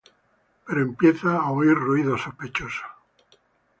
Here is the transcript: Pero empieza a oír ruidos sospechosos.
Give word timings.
Pero 0.65 0.79
empieza 0.81 1.31
a 1.37 1.51
oír 1.51 1.75
ruidos 1.77 2.23
sospechosos. 2.23 2.83